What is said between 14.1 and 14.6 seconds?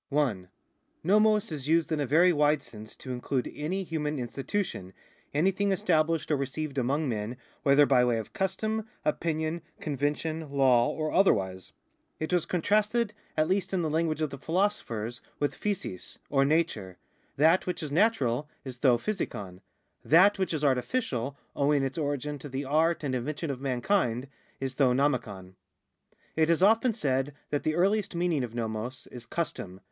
of the